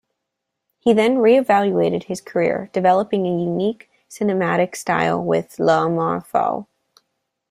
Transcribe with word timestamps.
He 0.79 0.93
then 0.93 1.19
re-evaluated 1.19 2.05
his 2.05 2.21
career, 2.21 2.71
developing 2.73 3.27
a 3.27 3.43
unique 3.43 3.87
cinematic 4.09 4.75
style 4.75 5.23
with 5.23 5.59
"L'amour 5.59 6.21
fou". 6.21 6.65